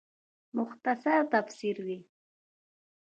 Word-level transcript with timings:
او 0.03 0.07
مختصر 0.59 1.21
تفسير 1.33 1.75
دے 1.87 1.97